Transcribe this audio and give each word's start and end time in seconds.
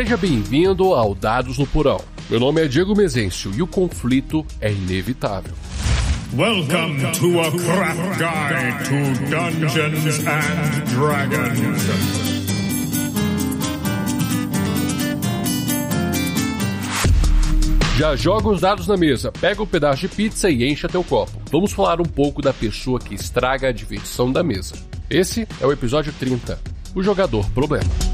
Seja 0.00 0.16
bem-vindo 0.16 0.94
ao 0.94 1.14
Dados 1.14 1.58
no 1.58 1.66
Porão. 1.66 2.00
Meu 2.30 2.40
nome 2.40 2.62
é 2.62 2.66
Diego 2.66 2.96
Mezencio 2.96 3.52
e 3.54 3.60
o 3.60 3.66
conflito 3.66 4.46
é 4.58 4.72
inevitável. 4.72 5.52
Welcome 6.34 7.02
to 7.12 7.38
a 7.38 7.50
crap 7.50 7.98
guide 8.16 8.88
to 8.88 8.94
Dungeons 9.28 10.20
and 10.20 10.84
Dragons. 10.94 11.82
Já 17.98 18.16
joga 18.16 18.48
os 18.48 18.62
dados 18.62 18.86
na 18.86 18.96
mesa, 18.96 19.30
pega 19.30 19.62
um 19.62 19.66
pedaço 19.66 20.00
de 20.00 20.08
pizza 20.08 20.48
e 20.48 20.66
encha 20.66 20.88
teu 20.88 21.04
copo. 21.04 21.32
Vamos 21.52 21.72
falar 21.72 22.00
um 22.00 22.06
pouco 22.06 22.40
da 22.40 22.54
pessoa 22.54 22.98
que 22.98 23.14
estraga 23.14 23.68
a 23.68 23.72
diversão 23.72 24.32
da 24.32 24.42
mesa. 24.42 24.76
Esse 25.10 25.46
é 25.60 25.66
o 25.66 25.72
episódio 25.72 26.10
30, 26.18 26.58
o 26.94 27.02
jogador 27.02 27.44
problema. 27.50 28.09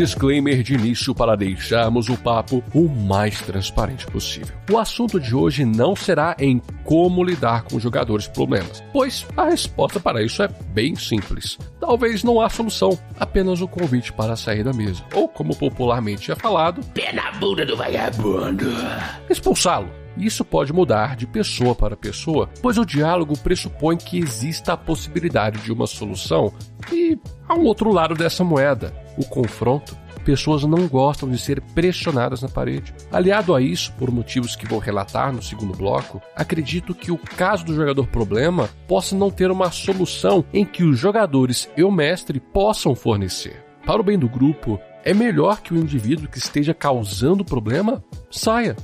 Disclaimer 0.00 0.62
de 0.62 0.72
início 0.72 1.14
para 1.14 1.36
deixarmos 1.36 2.08
o 2.08 2.16
papo 2.16 2.64
o 2.72 2.88
mais 2.88 3.42
transparente 3.42 4.06
possível. 4.06 4.56
O 4.70 4.78
assunto 4.78 5.20
de 5.20 5.36
hoje 5.36 5.62
não 5.62 5.94
será 5.94 6.34
em 6.38 6.58
como 6.84 7.22
lidar 7.22 7.64
com 7.64 7.78
jogadores 7.78 8.26
problemas, 8.26 8.82
pois 8.94 9.26
a 9.36 9.44
resposta 9.44 10.00
para 10.00 10.22
isso 10.22 10.42
é 10.42 10.48
bem 10.72 10.96
simples. 10.96 11.58
Talvez 11.78 12.24
não 12.24 12.40
há 12.40 12.48
solução, 12.48 12.98
apenas 13.18 13.60
o 13.60 13.68
convite 13.68 14.10
para 14.10 14.36
sair 14.36 14.64
da 14.64 14.72
mesa, 14.72 15.04
ou 15.14 15.28
como 15.28 15.54
popularmente 15.54 16.32
é 16.32 16.34
falado, 16.34 16.82
pé 16.94 17.12
na 17.12 17.32
bunda 17.32 17.66
do 17.66 17.76
vagabundo. 17.76 18.70
Expulsá-lo. 19.28 20.00
Isso 20.16 20.44
pode 20.44 20.72
mudar 20.72 21.14
de 21.14 21.26
pessoa 21.26 21.74
para 21.74 21.96
pessoa, 21.96 22.50
pois 22.60 22.76
o 22.76 22.84
diálogo 22.84 23.38
pressupõe 23.38 23.96
que 23.96 24.18
exista 24.18 24.72
a 24.72 24.76
possibilidade 24.76 25.60
de 25.60 25.72
uma 25.72 25.86
solução 25.86 26.52
e 26.92 27.18
há 27.48 27.54
um 27.54 27.64
outro 27.64 27.92
lado 27.92 28.14
dessa 28.14 28.42
moeda, 28.42 28.92
o 29.20 29.24
confronto. 29.26 29.96
Pessoas 30.24 30.64
não 30.64 30.86
gostam 30.86 31.28
de 31.28 31.38
ser 31.38 31.60
pressionadas 31.60 32.42
na 32.42 32.48
parede. 32.48 32.94
Aliado 33.10 33.54
a 33.54 33.60
isso, 33.60 33.92
por 33.98 34.10
motivos 34.10 34.54
que 34.54 34.66
vou 34.66 34.78
relatar 34.78 35.32
no 35.32 35.42
segundo 35.42 35.76
bloco, 35.76 36.20
acredito 36.36 36.94
que 36.94 37.10
o 37.10 37.18
caso 37.18 37.64
do 37.64 37.74
jogador 37.74 38.06
problema 38.06 38.68
possa 38.86 39.16
não 39.16 39.30
ter 39.30 39.50
uma 39.50 39.70
solução 39.70 40.44
em 40.52 40.64
que 40.64 40.84
os 40.84 40.98
jogadores 40.98 41.68
e 41.76 41.82
o 41.82 41.90
mestre 41.90 42.38
possam 42.38 42.94
fornecer. 42.94 43.64
Para 43.86 44.00
o 44.00 44.04
bem 44.04 44.18
do 44.18 44.28
grupo, 44.28 44.78
é 45.04 45.14
melhor 45.14 45.62
que 45.62 45.72
o 45.72 45.78
indivíduo 45.78 46.28
que 46.28 46.38
esteja 46.38 46.74
causando 46.74 47.42
o 47.42 47.46
problema 47.46 48.04
saia. 48.30 48.76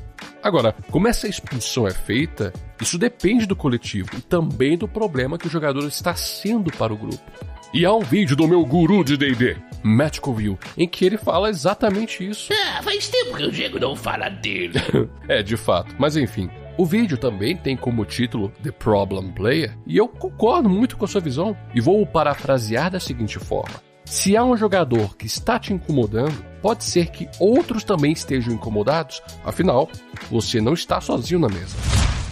Agora, 0.43 0.75
como 0.91 1.09
essa 1.09 1.29
expulsão 1.29 1.87
é 1.87 1.91
feita, 1.91 2.53
isso 2.81 2.99
depende 2.99 3.47
do 3.47 3.57
coletivo 3.57 4.11
e 4.17 4.21
também 4.21 4.79
do 4.79 4.89
problema 4.89 5.37
que 5.37 5.47
o 5.47 5.51
jogador 5.51 5.87
está 5.87 6.15
sendo 6.15 6.71
para 6.71 6.95
o 6.95 6.97
grupo. 6.97 7.31
E 7.75 7.85
há 7.85 7.93
um 7.93 8.01
vídeo 8.01 8.37
do 8.37 8.47
meu 8.47 8.65
guru 8.65 9.05
de 9.05 9.17
D&D, 9.17 9.57
Matt 9.83 10.21
Coville, 10.21 10.59
em 10.77 10.89
que 10.89 11.05
ele 11.05 11.19
fala 11.19 11.51
exatamente 11.51 12.27
isso. 12.27 12.53
Ah, 12.53 12.83
faz 12.83 13.09
tempo 13.09 13.37
que 13.37 13.45
o 13.45 13.51
Diego 13.51 13.79
não 13.79 13.97
fala 13.97 14.29
dele. 14.29 14.75
é, 15.29 15.43
de 15.43 15.57
fato. 15.57 15.95
Mas 15.99 16.17
enfim, 16.17 16.49
o 16.79 16.87
vídeo 16.87 17.19
também 17.19 17.57
tem 17.57 17.77
como 17.77 18.05
título 18.05 18.53
The 18.63 18.71
Problem 18.71 19.33
Player, 19.33 19.77
e 19.87 19.97
eu 19.97 20.09
concordo 20.09 20.69
muito 20.69 20.97
com 20.97 21.05
a 21.05 21.09
sua 21.09 21.21
visão, 21.21 21.57
e 21.75 21.81
vou 21.81 22.01
o 22.01 22.07
parafrasear 22.07 22.91
da 22.91 23.01
seguinte 23.01 23.39
forma. 23.39 23.85
Se 24.05 24.37
há 24.37 24.45
um 24.45 24.57
jogador 24.57 25.17
que 25.17 25.27
está 25.27 25.59
te 25.59 25.73
incomodando, 25.73 26.45
pode 26.63 26.85
ser 26.85 27.11
que 27.11 27.29
outros 27.41 27.83
também 27.83 28.13
estejam 28.13 28.55
incomodados, 28.55 29.21
afinal, 29.45 29.91
você 30.31 30.61
não 30.61 30.75
está 30.75 31.01
sozinho 31.01 31.41
na 31.41 31.49
mesa. 31.49 31.77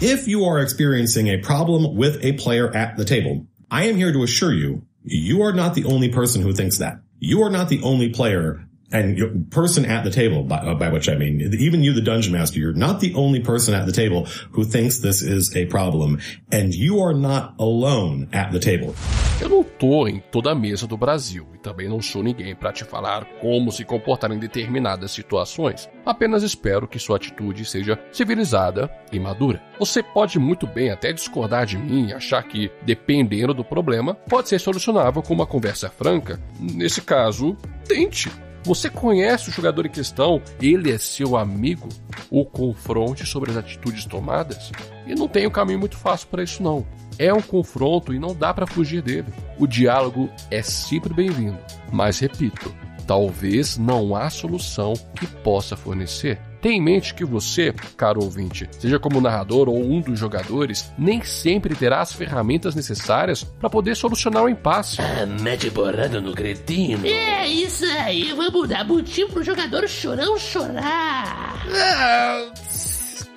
If 0.01 0.27
you 0.27 0.45
are 0.45 0.63
experiencing 0.63 1.29
a 1.29 1.39
problem 1.39 1.97
with 1.97 2.17
a 2.23 2.33
player 2.41 2.67
at 2.75 2.95
the 2.95 3.03
table, 3.03 3.45
I 3.71 3.89
am 3.89 3.97
here 3.97 4.13
to 4.13 4.23
assure 4.23 4.53
you, 4.53 4.81
you 5.05 5.43
are 5.43 5.53
not 5.53 5.75
the 5.75 5.85
only 5.85 6.09
person 6.09 6.41
who 6.41 6.53
thinks 6.53 6.79
that. 6.79 6.99
You 7.19 7.43
are 7.43 7.49
not 7.49 7.69
the 7.69 7.81
only 7.83 8.09
player 8.09 8.67
and 8.95 9.51
person 9.51 9.85
at 9.85 10.03
the 10.03 10.09
table, 10.09 10.43
by, 10.43 10.57
uh, 10.57 10.75
by, 10.75 10.89
which 10.89 11.09
I 11.09 11.15
mean, 11.15 11.41
even 11.59 11.83
you, 11.83 11.93
the 11.93 12.01
dungeon 12.01 12.33
master, 12.33 12.59
you're 12.59 12.73
not 12.73 12.99
the 12.99 13.13
only 13.15 13.41
person 13.41 13.73
at 13.73 13.85
the 13.85 13.91
table 13.91 14.25
who 14.51 14.63
thinks 14.63 14.99
this 14.99 15.21
is 15.21 15.55
a 15.55 15.65
problem, 15.65 16.19
and 16.51 16.73
you 16.73 16.99
are 17.01 17.13
not 17.13 17.55
alone 17.59 18.29
at 18.33 18.51
the 18.51 18.59
table. 18.59 18.93
Eu 19.41 19.49
não 19.49 19.63
tô 19.63 20.07
em 20.07 20.21
toda 20.31 20.51
a 20.51 20.55
mesa 20.55 20.87
do 20.87 20.95
Brasil 20.95 21.45
e 21.53 21.57
também 21.57 21.89
não 21.89 22.01
sou 22.01 22.23
ninguém 22.23 22.55
para 22.55 22.71
te 22.71 22.85
falar 22.85 23.25
como 23.41 23.69
se 23.69 23.83
comportar 23.83 24.31
em 24.31 24.39
determinadas 24.39 25.11
situações. 25.11 25.89
Apenas 26.05 26.41
espero 26.41 26.87
que 26.87 26.97
sua 26.97 27.17
atitude 27.17 27.65
seja 27.65 27.99
civilizada 28.13 28.89
e 29.11 29.19
madura. 29.19 29.61
Você 29.77 30.01
pode 30.01 30.39
muito 30.39 30.65
bem 30.65 30.89
até 30.89 31.11
discordar 31.11 31.65
de 31.65 31.77
mim 31.77 32.07
e 32.07 32.13
achar 32.13 32.43
que, 32.43 32.71
dependendo 32.85 33.53
do 33.53 33.63
problema, 33.63 34.15
pode 34.15 34.47
ser 34.47 34.59
solucionável 34.59 35.21
com 35.21 35.33
uma 35.33 35.45
conversa 35.45 35.89
franca. 35.89 36.39
Nesse 36.57 37.01
caso, 37.01 37.57
tente. 37.85 38.31
Você 38.65 38.89
conhece 38.89 39.49
o 39.49 39.51
jogador 39.51 39.85
em 39.85 39.91
questão, 39.91 40.41
ele 40.59 40.91
é 40.91 40.97
seu 40.97 41.37
amigo, 41.37 41.87
o 42.31 42.43
confronte 42.43 43.23
sobre 43.23 43.51
as 43.51 43.57
atitudes 43.57 44.05
tomadas? 44.05 44.71
E 45.05 45.13
não 45.13 45.27
tem 45.27 45.45
um 45.45 45.51
caminho 45.51 45.77
muito 45.77 45.95
fácil 45.95 46.27
para 46.29 46.41
isso 46.41 46.63
não. 46.63 46.83
É 47.19 47.31
um 47.31 47.43
confronto 47.43 48.11
e 48.11 48.17
não 48.17 48.33
dá 48.33 48.51
para 48.55 48.65
fugir 48.65 49.03
dele. 49.03 49.27
O 49.59 49.67
diálogo 49.67 50.31
é 50.49 50.63
sempre 50.63 51.13
bem-vindo, 51.13 51.59
mas 51.93 52.17
repito, 52.17 52.73
talvez 53.05 53.77
não 53.77 54.15
há 54.15 54.31
solução 54.31 54.93
que 55.15 55.27
possa 55.27 55.77
fornecer. 55.77 56.39
Tenha 56.65 56.77
em 56.77 56.81
mente 56.81 57.13
que 57.13 57.23
você, 57.23 57.71
caro 57.95 58.23
ouvinte, 58.23 58.67
seja 58.79 58.97
como 58.97 59.21
narrador 59.21 59.69
ou 59.69 59.79
um 59.85 60.01
dos 60.01 60.17
jogadores, 60.17 60.91
nem 60.97 61.23
sempre 61.23 61.75
terá 61.75 62.01
as 62.01 62.11
ferramentas 62.11 62.73
necessárias 62.73 63.43
para 63.43 63.69
poder 63.69 63.95
solucionar 63.95 64.43
o 64.43 64.49
impasse. 64.49 64.99
Ah, 64.99 65.27
mete 65.27 65.69
borrado 65.69 66.19
no 66.19 66.33
cretino. 66.33 67.05
É 67.05 67.47
isso 67.47 67.85
aí, 67.85 68.33
vamos 68.33 68.67
dar 68.67 68.83
motivo 68.83 69.33
pro 69.33 69.43
jogador 69.43 69.87
chorão 69.87 70.39
chorar. 70.39 71.67
Ah, 71.71 72.51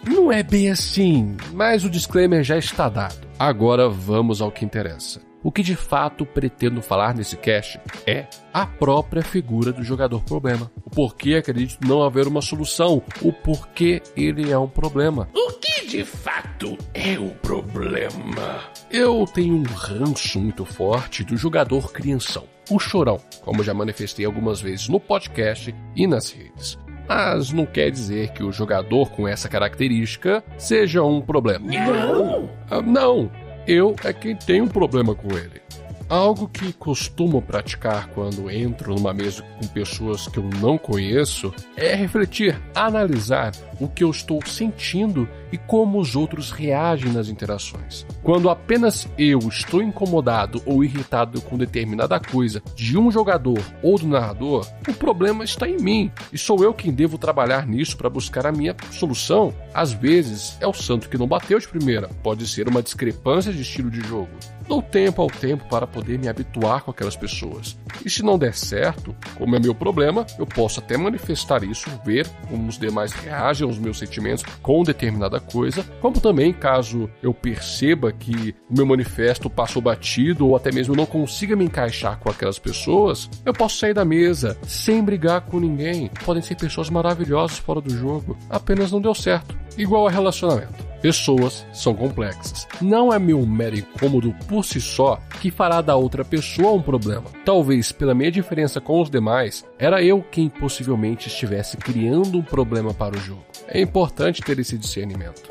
não 0.06 0.33
é 0.33 0.43
bem 0.43 0.71
assim, 0.71 1.37
mas 1.53 1.84
o 1.84 1.91
disclaimer 1.91 2.43
já 2.43 2.56
está 2.56 2.88
dado. 2.88 3.28
Agora 3.38 3.91
vamos 3.91 4.41
ao 4.41 4.50
que 4.50 4.65
interessa. 4.65 5.28
O 5.43 5.53
que 5.53 5.62
de 5.62 5.76
fato 5.76 6.26
pretendo 6.26 6.82
falar 6.82 7.15
nesse 7.15 7.37
cast 7.37 7.81
é 8.06 8.26
a 8.53 8.66
própria 8.66 9.22
figura 9.22 9.72
do 9.72 9.84
jogador 9.84 10.22
problema. 10.25 10.71
O 10.84 10.91
porquê 10.91 11.34
acredito 11.37 11.87
não 11.87 12.03
haver 12.03 12.26
uma 12.26 12.43
solução. 12.43 13.03
O 13.22 13.32
porquê 13.32 14.03
ele 14.16 14.50
é 14.50 14.59
um 14.59 14.69
problema. 14.69 15.28
O 15.32 15.53
que 15.60 15.87
de 15.87 16.04
fato 16.04 16.76
é 16.93 17.16
o 17.19 17.31
problema? 17.37 18.60
Eu 18.91 19.25
tenho 19.32 19.54
um 19.54 19.62
ranço 19.62 20.41
muito 20.41 20.65
forte 20.65 21.22
do 21.22 21.37
jogador 21.37 21.93
crianção. 21.93 22.44
O 22.69 22.81
chorão, 22.81 23.20
como 23.43 23.62
já 23.62 23.72
manifestei 23.72 24.26
algumas 24.26 24.60
vezes 24.60 24.88
no 24.88 24.99
podcast 24.99 25.75
e 25.94 26.06
nas 26.06 26.31
redes 26.31 26.76
mas 27.09 27.50
não 27.53 27.65
quer 27.65 27.91
dizer 27.91 28.32
que 28.32 28.44
o 28.44 28.53
jogador 28.53 29.10
com 29.10 29.26
essa 29.26 29.49
característica 29.49 30.44
seja 30.59 31.03
um 31.03 31.22
problema. 31.22 31.66
Não! 31.66 32.50
Ah, 32.70 32.82
não, 32.82 33.31
eu 33.69 33.95
é 34.03 34.12
quem 34.15 34.34
tem 34.34 34.62
um 34.62 34.67
problema 34.67 35.15
com 35.15 35.37
ele. 35.37 35.61
Algo 36.09 36.49
que 36.49 36.73
costumo 36.73 37.43
praticar 37.43 38.09
quando 38.09 38.51
entro 38.51 38.95
numa 38.95 39.12
mesa 39.12 39.43
com 39.43 39.67
pessoas 39.69 40.27
que 40.27 40.39
eu 40.39 40.45
não 40.59 40.79
conheço 40.79 41.53
é 41.77 41.95
refletir, 41.95 42.59
analisar 42.75 43.53
o 43.81 43.89
que 43.89 44.05
eu 44.05 44.11
estou 44.11 44.41
sentindo 44.47 45.29
e 45.53 45.59
como 45.59 45.99
os 45.99 46.15
outros 46.15 46.51
reagem 46.51 47.13
nas 47.13 47.29
interações. 47.29 48.07
Quando 48.23 48.51
apenas 48.51 49.09
eu 49.17 49.39
estou 49.41 49.83
incomodado 49.83 50.63
ou 50.67 50.85
irritado 50.85 51.41
com 51.41 51.57
determinada 51.57 52.21
coisa 52.21 52.63
de 52.75 52.99
um 52.99 53.11
jogador 53.11 53.61
ou 53.83 53.99
do 53.99 54.07
narrador, 54.07 54.67
o 54.89 54.93
problema 54.95 55.45
está 55.45 55.69
em 55.69 55.79
mim 55.79 56.11
e 56.33 56.39
sou 56.39 56.63
eu 56.63 56.75
quem 56.75 56.93
devo 56.93 57.19
trabalhar 57.19 57.67
nisso 57.67 57.97
para 57.97 58.11
buscar 58.11 58.47
a 58.47 58.53
minha 58.53 58.77
solução. 58.91 59.55
Às 59.73 59.93
vezes 59.93 60.57
é 60.61 60.67
o 60.67 60.73
santo 60.73 61.09
que 61.09 61.19
não 61.19 61.27
bateu 61.27 61.59
de 61.59 61.69
primeira, 61.69 62.09
pode 62.23 62.47
ser 62.47 62.69
uma 62.69 62.83
discrepância 62.83 63.53
de 63.53 63.63
estilo 63.63 63.91
de 63.91 64.01
jogo. 64.01 64.29
Dou 64.69 64.83
tempo 64.83 65.23
ao 65.23 65.29
tempo 65.29 65.67
para 65.67 65.87
poder 65.87 66.19
me 66.19 66.29
habituar 66.29 66.83
com 66.83 66.91
aquelas 66.91 67.17
pessoas. 67.17 67.79
E 68.05 68.11
se 68.11 68.23
não 68.23 68.39
der 68.39 68.55
certo, 68.55 69.17
como 69.37 69.57
é 69.57 69.59
meu 69.59 69.75
problema, 69.75 70.27
eu 70.39 70.47
posso 70.47 70.81
até 70.81 70.95
manifestar 70.95 71.65
isso, 71.65 71.89
ver 72.05 72.29
como 72.49 72.69
os 72.69 72.79
demais 72.79 73.13
reagem 73.13 73.67
aos 73.69 73.79
meus 73.79 73.99
sentimentos 73.99 74.44
com 74.62 74.82
determinada 74.82 75.41
coisa, 75.41 75.85
como 76.00 76.20
também 76.20 76.53
caso 76.53 77.09
eu 77.23 77.32
perceba 77.32 78.12
que 78.12 78.55
o 78.69 78.75
meu 78.76 78.87
manifesto 78.87 79.49
passou 79.49 79.81
batido 79.81 80.47
ou 80.47 80.56
até 80.56 80.73
mesmo 80.73 80.97
não 80.97 81.06
consiga 81.06 81.55
me 81.55 81.65
encaixar 81.65 82.19
com 82.19 82.31
aquelas 82.31 82.59
pessoas, 82.59 83.29
eu 83.44 83.53
posso 83.53 83.79
sair 83.79 83.94
da 83.94 84.05
mesa 84.05 84.59
sem 84.67 85.03
brigar 85.03 85.43
com 85.43 85.61
ninguém. 85.61 86.11
Podem 86.25 86.43
ser 86.43 86.56
pessoas 86.56 86.91
maravilhosas 86.91 87.59
fora 87.59 87.81
do 87.81 87.91
jogo, 87.91 88.37
apenas 88.50 88.91
não 88.91 89.00
deu 89.00 89.15
certo. 89.15 89.56
Igual 89.76 90.09
a 90.09 90.11
relacionamento. 90.11 90.88
Pessoas 91.00 91.67
são 91.73 91.95
complexas. 91.95 92.67
Não 92.81 93.12
é 93.12 93.19
meu 93.19 93.45
mero 93.47 93.79
incômodo 93.79 94.35
por 94.47 94.65
si 94.65 94.81
só 94.81 95.21
que 95.41 95.50
fará 95.50 95.81
da 95.81 95.97
outra 95.97 96.25
pessoa 96.25 96.73
um 96.73 96.83
problema. 96.83 97.31
Talvez 97.45 97.93
pela 97.93 98.15
minha 98.15 98.31
diferença 98.31 98.81
com 98.81 99.00
os 99.00 99.11
demais, 99.11 99.65
era 99.79 100.03
eu 100.03 100.25
quem 100.31 100.49
possivelmente 100.49 101.29
estivesse 101.29 101.77
criando 101.77 102.39
um 102.39 102.43
problema 102.43 102.93
para 102.93 103.17
o 103.17 103.21
jogo. 103.21 103.45
É 103.69 103.81
importante 103.81 104.43
ter 104.43 104.59
esse 104.59 104.77
discernimento. 104.77 105.43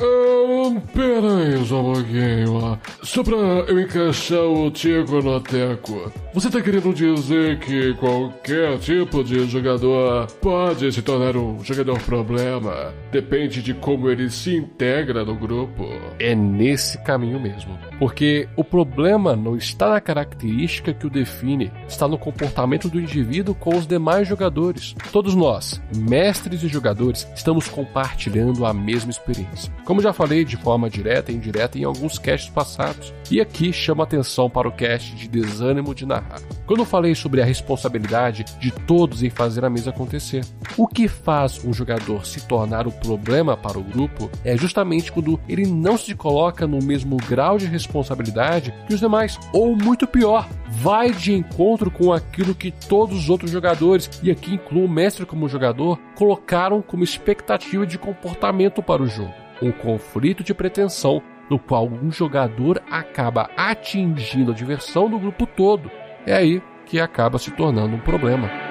Pera 0.94 1.38
aí 1.38 1.66
só 1.66 1.82
um 1.82 1.94
pouquinho. 1.94 2.80
Só 3.04 3.24
pra 3.24 3.38
eu 3.38 3.80
encaixar 3.80 4.44
o 4.44 4.70
Tico 4.72 5.22
no 5.22 5.40
teco. 5.40 6.12
Você 6.34 6.50
tá 6.50 6.62
querendo 6.62 6.94
dizer 6.94 7.60
que 7.60 7.94
qualquer 7.96 8.78
tipo 8.80 9.24
de 9.24 9.48
jogador 9.48 10.28
pode 10.42 10.92
se 10.92 11.02
tornar 11.02 11.36
um 11.36 11.64
jogador 11.64 12.00
problema? 12.02 12.94
Depende 13.12 13.62
de 13.62 13.74
como 13.74 14.10
ele 14.10 14.30
se 14.30 14.56
integra 14.56 15.24
no 15.24 15.36
grupo. 15.36 15.88
É 16.20 16.36
nesse 16.36 16.98
caminho 17.00 17.40
mesmo. 17.40 17.78
Porque 17.98 18.48
o 18.56 18.64
problema 18.64 19.36
não 19.36 19.56
está 19.56 19.90
na 19.90 20.02
característica 20.02 20.94
que 20.94 21.08
o 21.08 21.10
define, 21.10 21.72
está 21.88 22.08
no 22.08 22.18
comportamento 22.18 22.90
do 22.90 23.00
indivíduo 23.00 23.56
com 23.56 23.76
os 23.76 23.88
demais 23.88 24.28
jogadores. 24.28 24.96
Todos 25.12 25.34
nós, 25.34 25.82
mestres 25.96 26.64
e 26.64 26.68
jogadores, 26.68 27.28
estamos 27.36 27.68
compartilhando 27.68 28.66
a 28.66 28.74
mesma 28.74 29.12
experiência. 29.12 29.72
Como 29.86 30.02
já 30.02 30.14
falei 30.14 30.44
de 30.44 30.57
forma 30.58 30.90
direta 30.90 31.32
e 31.32 31.36
indireta 31.36 31.78
em 31.78 31.84
alguns 31.84 32.18
casts 32.20 32.50
passados. 32.50 33.14
E 33.30 33.42
aqui 33.42 33.72
chama 33.72 34.04
atenção 34.04 34.50
para 34.50 34.68
o 34.68 34.72
cast 34.72 35.16
de 35.16 35.28
desânimo 35.28 35.94
de 35.94 36.06
narrar. 36.06 36.42
Quando 36.66 36.86
falei 36.86 37.16
sobre 37.16 37.42
a 37.42 37.46
responsabilidade 37.46 38.46
de 38.60 38.72
todos 38.72 39.24
em 39.24 39.30
fazer 39.30 39.64
a 39.66 39.70
mesa 39.70 39.90
acontecer. 39.90 40.44
O 40.78 40.88
que 40.88 41.08
faz 41.08 41.64
um 41.64 41.74
jogador 41.74 42.26
se 42.26 42.48
tornar 42.48 42.88
o 42.88 42.92
problema 42.92 43.58
para 43.58 43.80
o 43.80 43.84
grupo 43.84 44.30
é 44.44 44.56
justamente 44.56 45.12
quando 45.12 45.40
ele 45.48 45.66
não 45.66 45.98
se 45.98 46.16
coloca 46.16 46.68
no 46.68 46.80
mesmo 46.80 47.18
grau 47.18 47.58
de 47.58 47.66
responsabilidade 47.66 48.74
que 48.88 48.94
os 48.94 49.00
demais, 49.00 49.40
ou 49.52 49.76
muito 49.76 50.08
pior, 50.08 50.48
vai 50.70 51.12
de 51.12 51.34
encontro 51.34 51.90
com 51.90 52.14
aquilo 52.14 52.56
que 52.56 52.72
todos 52.72 53.18
os 53.18 53.30
outros 53.30 53.52
jogadores, 53.52 54.10
e 54.22 54.30
aqui 54.30 54.54
incluo 54.54 54.86
o 54.86 54.90
mestre 54.90 55.26
como 55.26 55.50
jogador, 55.50 56.00
colocaram 56.16 56.82
como 56.82 57.04
expectativa 57.04 57.86
de 57.86 57.98
comportamento 57.98 58.82
para 58.82 59.02
o 59.02 59.08
jogo. 59.08 59.47
Um 59.62 59.72
conflito 59.72 60.44
de 60.44 60.54
pretensão 60.54 61.22
no 61.50 61.58
qual 61.58 61.88
um 61.88 62.12
jogador 62.12 62.82
acaba 62.90 63.50
atingindo 63.56 64.52
a 64.52 64.56
diversão 64.56 65.10
do 65.10 65.18
grupo 65.18 65.46
todo. 65.46 65.90
É 66.26 66.36
aí 66.36 66.62
que 66.86 67.00
acaba 67.00 67.38
se 67.38 67.52
tornando 67.52 67.96
um 67.96 68.00
problema. 68.00 68.67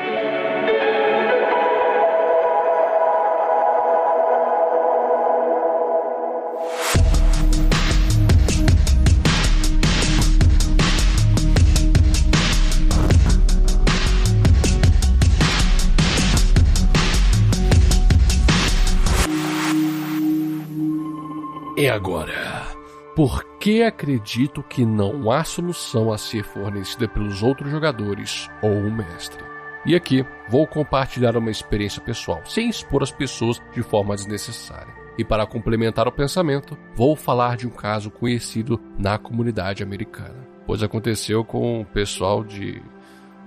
Agora? 21.96 22.76
Por 23.16 23.42
que 23.58 23.82
acredito 23.82 24.62
que 24.62 24.84
não 24.84 25.30
há 25.30 25.42
solução 25.42 26.12
a 26.12 26.18
ser 26.18 26.44
fornecida 26.44 27.08
pelos 27.08 27.42
outros 27.42 27.70
jogadores 27.70 28.50
ou 28.62 28.70
o 28.70 28.92
mestre? 28.92 29.42
E 29.86 29.94
aqui 29.94 30.24
vou 30.48 30.66
compartilhar 30.66 31.36
uma 31.36 31.50
experiência 31.50 32.02
pessoal, 32.02 32.42
sem 32.44 32.68
expor 32.68 33.02
as 33.02 33.10
pessoas 33.10 33.60
de 33.72 33.82
forma 33.82 34.14
desnecessária. 34.14 34.94
E 35.16 35.24
para 35.24 35.46
complementar 35.46 36.06
o 36.06 36.12
pensamento, 36.12 36.76
vou 36.94 37.16
falar 37.16 37.56
de 37.56 37.66
um 37.66 37.70
caso 37.70 38.10
conhecido 38.10 38.78
na 38.98 39.16
comunidade 39.16 39.82
americana, 39.82 40.46
pois 40.66 40.82
aconteceu 40.82 41.42
com 41.42 41.80
o 41.80 41.86
pessoal 41.86 42.44
de 42.44 42.82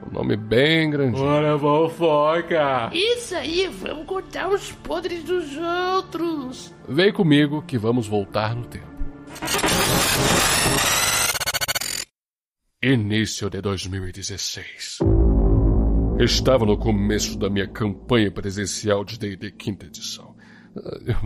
um 0.08 0.12
nome 0.12 0.36
bem 0.36 0.90
grandinho. 0.90 1.24
Bora, 1.24 1.60
fofoca! 1.60 2.90
Isso 2.94 3.36
aí, 3.36 3.68
vamos 3.68 4.06
contar 4.06 4.50
os 4.50 4.72
podres 4.72 5.24
dos 5.24 5.46
outros. 5.58 6.74
Vem 6.88 7.12
comigo 7.12 7.62
que 7.62 7.78
vamos 7.78 8.08
voltar 8.08 8.56
no 8.56 8.66
tempo. 8.66 8.88
Início 12.82 13.50
de 13.50 13.62
2016. 13.62 15.00
Estava 16.20 16.66
no 16.66 16.78
começo 16.78 17.38
da 17.38 17.50
minha 17.50 17.68
campanha 17.68 18.32
presencial 18.32 19.04
de 19.04 19.18
D&D 19.18 19.52
quinta 19.52 19.86
edição. 19.86 20.36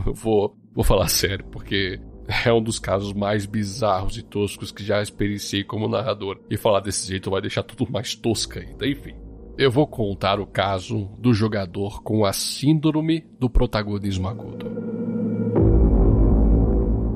Eu 0.06 0.14
vou, 0.14 0.58
vou 0.72 0.84
falar 0.84 1.08
sério, 1.08 1.46
porque 1.52 2.00
é 2.46 2.54
um 2.54 2.62
dos 2.62 2.80
casos 2.80 3.14
mais 3.14 3.46
bizarros 3.46 4.18
e 4.18 4.24
toscos 4.24 4.72
que 4.72 4.84
já 4.84 5.02
experienciei 5.02 5.64
como 5.64 5.88
narrador. 5.88 6.40
E 6.50 6.58
falar 6.58 6.80
desse 6.80 7.08
jeito 7.08 7.32
vai 7.32 7.42
deixar 7.42 7.64
tudo 7.64 7.92
mais 7.92 8.16
tosco 8.16 8.60
ainda, 8.60 8.88
enfim. 8.88 9.16
Eu 9.58 9.70
vou 9.70 9.86
contar 9.86 10.40
o 10.40 10.48
caso 10.48 11.10
do 11.20 11.34
jogador 11.34 12.02
com 12.02 12.26
a 12.26 12.34
síndrome 12.34 13.24
do 13.40 13.50
protagonismo 13.50 14.28
agudo. 14.28 14.72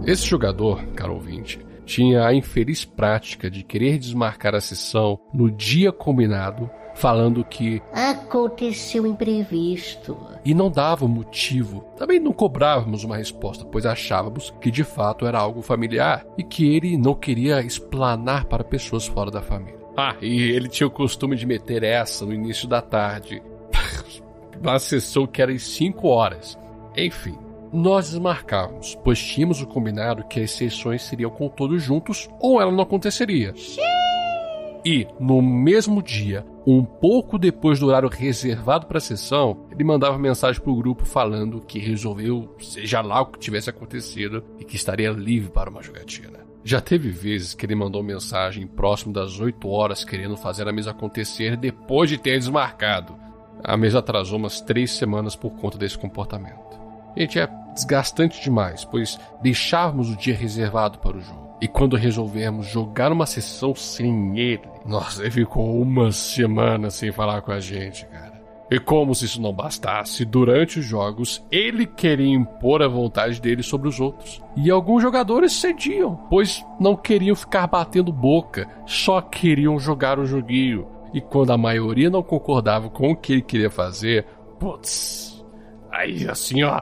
Esse 0.06 0.25
jogador, 0.25 0.86
caro 0.94 1.15
ouvinte, 1.15 1.59
tinha 1.86 2.25
a 2.25 2.33
infeliz 2.33 2.86
prática 2.86 3.50
de 3.50 3.63
querer 3.63 3.98
desmarcar 3.98 4.54
a 4.54 4.62
sessão 4.62 5.19
no 5.33 5.50
dia 5.50 5.92
combinado, 5.92 6.69
falando 6.97 7.44
que 7.45 7.81
Aconteceu 7.94 9.05
imprevisto. 9.05 10.17
e 10.44 10.53
não 10.53 10.69
dava 10.69 11.07
motivo. 11.07 11.81
Também 11.95 12.19
não 12.19 12.33
cobrávamos 12.33 13.03
uma 13.03 13.17
resposta, 13.17 13.63
pois 13.65 13.85
achávamos 13.85 14.53
que 14.59 14.71
de 14.71 14.83
fato 14.83 15.25
era 15.25 15.38
algo 15.39 15.61
familiar 15.61 16.25
e 16.38 16.44
que 16.44 16.75
ele 16.75 16.97
não 16.97 17.13
queria 17.13 17.61
explanar 17.61 18.45
para 18.45 18.63
pessoas 18.63 19.05
fora 19.07 19.29
da 19.31 19.41
família. 19.41 19.77
Ah, 19.95 20.15
e 20.21 20.41
ele 20.51 20.67
tinha 20.67 20.88
o 20.88 20.91
costume 20.91 21.35
de 21.35 21.45
meter 21.45 21.83
essa 21.83 22.25
no 22.25 22.33
início 22.33 22.67
da 22.67 22.81
tarde, 22.81 23.41
na 24.61 24.77
sessão 24.79 25.25
que 25.25 25.41
era 25.41 25.51
às 25.51 25.63
5 25.63 26.07
horas. 26.07 26.57
Enfim, 26.95 27.38
nós 27.71 28.09
desmarcávamos, 28.09 28.95
pois 29.03 29.19
tínhamos 29.19 29.61
o 29.61 29.67
combinado 29.67 30.23
que 30.27 30.39
as 30.39 30.51
sessões 30.51 31.03
seriam 31.03 31.29
com 31.29 31.47
todos 31.47 31.81
juntos 31.83 32.27
ou 32.39 32.61
ela 32.61 32.71
não 32.71 32.81
aconteceria. 32.83 33.53
E, 34.85 35.07
no 35.19 35.41
mesmo 35.41 36.01
dia, 36.01 36.45
um 36.69 36.84
pouco 36.84 37.40
depois 37.40 37.80
do 37.80 37.88
horário 37.88 38.10
reservado 38.10 38.88
para 38.88 38.98
a 38.98 39.02
sessão, 39.02 39.66
ele 39.72 39.86
mandava 39.86 40.18
mensagem 40.18 40.62
para 40.62 40.69
o 40.69 40.75
grupo 40.75 41.06
falando 41.06 41.62
que 41.62 41.80
resolveu, 41.80 42.54
seja 42.60 43.00
lá 43.00 43.21
o 43.21 43.28
que 43.28 43.40
tivesse 43.40 43.69
acontecido, 43.69 44.44
e 44.59 44.66
que 44.66 44.76
estaria 44.76 45.09
livre 45.12 45.50
para 45.50 45.69
uma 45.69 45.81
jogatina. 45.81 46.45
Já 46.66 46.81
teve 46.81 47.09
vezes 47.09 47.54
que 47.54 47.66
ele 47.66 47.74
mandou 47.74 48.04
mensagem 48.04 48.68
próximo 48.68 49.14
das 49.14 49.40
8 49.40 49.66
horas 49.69 50.04
querendo 50.04 50.36
fazer 50.36 50.68
a 50.68 50.74
mesa 50.74 50.92
acontecer 50.92 51.56
depois 51.56 52.09
de 52.09 52.18
ter 52.18 52.38
desmarcado. 52.38 53.16
A 53.64 53.78
mesa 53.78 54.00
atrasou 54.00 54.38
umas 54.38 54.59
três 54.59 54.92
semanas 54.92 55.38
por 55.38 55.52
conta 55.52 55.78
desse 55.78 55.97
comportamento. 55.97 56.78
Gente, 57.16 57.40
é 57.40 57.47
desgastante 57.74 58.44
demais, 58.44 58.83
pois 58.83 59.18
deixávamos 59.42 60.09
o 60.09 60.18
dia 60.18 60.36
reservado 60.36 61.00
para 61.00 61.16
o 61.16 61.21
jogo. 61.21 61.47
E 61.62 61.68
quando 61.68 61.95
resolvemos 61.95 62.68
jogar 62.68 63.12
uma 63.12 63.26
sessão 63.26 63.74
sem 63.74 64.38
ele, 64.38 64.77
nossa, 64.87 65.21
ele 65.21 65.31
ficou 65.31 65.81
uma 65.81 66.11
semana 66.11 66.89
sem 66.89 67.11
falar 67.11 67.41
com 67.41 67.51
a 67.51 67.59
gente, 67.59 68.06
cara. 68.06 68.37
E 68.69 68.79
como 68.79 69.15
se 69.15 69.25
isso 69.25 69.41
não 69.41 69.53
bastasse, 69.53 70.25
durante 70.25 70.79
os 70.79 70.85
jogos 70.85 71.44
ele 71.49 71.85
queria 71.85 72.35
impor 72.35 72.81
a 72.81 72.87
vontade 72.87 73.41
dele 73.41 73.63
sobre 73.63 73.87
os 73.87 73.99
outros. 73.99 74.41
E 74.57 74.69
alguns 74.69 75.01
jogadores 75.01 75.53
cediam, 75.53 76.15
pois 76.29 76.65
não 76.79 76.95
queriam 76.95 77.35
ficar 77.35 77.65
batendo 77.67 78.11
boca, 78.11 78.67
só 78.85 79.21
queriam 79.21 79.79
jogar 79.79 80.19
o 80.19 80.25
joguinho. 80.25 80.87
E 81.13 81.21
quando 81.21 81.51
a 81.51 81.57
maioria 81.57 82.09
não 82.09 82.21
concordava 82.21 82.89
com 82.89 83.11
o 83.11 83.15
que 83.15 83.33
ele 83.33 83.41
queria 83.41 83.69
fazer, 83.69 84.25
putz, 84.59 85.45
aí 85.89 86.27
assim 86.27 86.63
ó, 86.63 86.81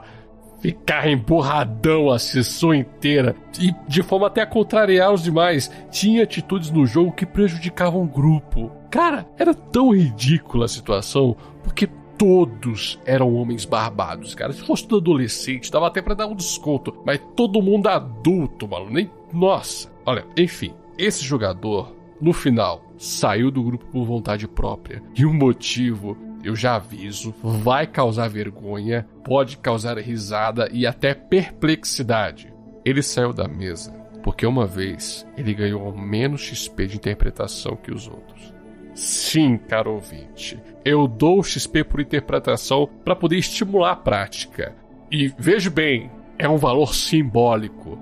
ficar 0.66 1.08
empurradão 1.08 2.10
a 2.10 2.18
sessão 2.18 2.74
inteira 2.74 3.36
e 3.60 3.72
de 3.86 4.02
forma 4.02 4.26
até 4.26 4.42
a 4.42 4.46
contrariar 4.46 5.12
os 5.12 5.22
demais. 5.22 5.70
Tinha 5.92 6.24
atitudes 6.24 6.72
no 6.72 6.84
jogo 6.84 7.12
que 7.12 7.24
prejudicavam 7.24 8.02
o 8.02 8.08
grupo. 8.08 8.72
Cara, 8.90 9.28
era 9.38 9.54
tão 9.54 9.94
ridícula 9.94 10.64
a 10.64 10.68
situação 10.68 11.36
porque 11.62 11.88
todos 12.18 12.98
eram 13.04 13.32
homens 13.34 13.64
barbados, 13.64 14.34
cara. 14.34 14.52
Se 14.52 14.62
fosse 14.62 14.82
tudo 14.88 15.12
adolescente, 15.12 15.70
dava 15.70 15.86
até 15.86 16.02
pra 16.02 16.14
dar 16.14 16.26
um 16.26 16.34
desconto, 16.34 16.96
mas 17.04 17.20
todo 17.36 17.62
mundo 17.62 17.86
adulto, 17.86 18.66
mano. 18.66 18.90
Nem. 18.90 19.08
Nossa. 19.32 19.88
Olha, 20.04 20.26
enfim, 20.36 20.74
esse 20.98 21.24
jogador, 21.24 21.94
no 22.20 22.32
final, 22.32 22.82
saiu 22.98 23.52
do 23.52 23.62
grupo 23.62 23.86
por 23.86 24.04
vontade 24.04 24.48
própria. 24.48 25.00
E 25.14 25.24
o 25.24 25.32
motivo 25.32 26.16
eu 26.42 26.54
já 26.54 26.76
aviso, 26.76 27.34
vai 27.42 27.86
causar 27.86 28.28
vergonha, 28.28 29.06
pode 29.24 29.58
causar 29.58 29.98
risada 29.98 30.68
e 30.72 30.86
até 30.86 31.14
perplexidade. 31.14 32.52
Ele 32.84 33.02
saiu 33.02 33.32
da 33.32 33.48
mesa 33.48 34.06
porque 34.26 34.44
uma 34.44 34.66
vez 34.66 35.24
ele 35.36 35.54
ganhou 35.54 35.96
menos 35.96 36.40
XP 36.40 36.88
de 36.88 36.96
interpretação 36.96 37.76
que 37.76 37.92
os 37.92 38.08
outros. 38.08 38.52
Sim, 38.92 39.56
caro 39.56 39.92
ouvinte, 39.92 40.58
eu 40.84 41.06
dou 41.06 41.44
XP 41.44 41.84
por 41.84 42.00
interpretação 42.00 42.88
para 43.04 43.14
poder 43.14 43.38
estimular 43.38 43.92
a 43.92 43.96
prática. 43.96 44.74
E 45.12 45.32
veja 45.38 45.70
bem, 45.70 46.10
é 46.36 46.48
um 46.48 46.56
valor 46.56 46.92
simbólico. 46.92 47.96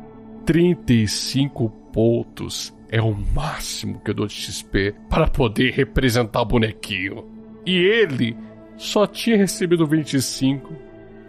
35 0.46 1.68
pontos 1.92 2.74
é 2.88 3.02
o 3.02 3.14
máximo 3.34 4.00
que 4.00 4.10
eu 4.10 4.14
dou 4.14 4.26
de 4.26 4.32
XP 4.32 4.94
para 5.10 5.26
poder 5.28 5.74
representar 5.74 6.40
o 6.40 6.46
bonequinho. 6.46 7.33
E 7.66 7.76
ele 7.76 8.36
só 8.76 9.06
tinha 9.06 9.36
recebido 9.36 9.86
25. 9.86 10.72